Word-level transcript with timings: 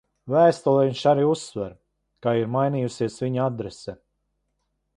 Vēstulē 0.35 0.85
viņš 0.87 1.01
arī 1.11 1.25
uzsver, 1.33 1.75
ka 2.27 2.33
ir 2.39 2.49
mainījusies 2.55 3.21
viņa 3.25 3.45
adrese. 3.51 3.99